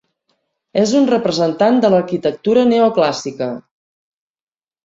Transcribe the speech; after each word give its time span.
És 0.83 0.93
un 0.99 1.05
representant 1.11 1.77
de 1.85 1.93
l'arquitectura 1.95 2.65
neoclàssica. 2.73 3.55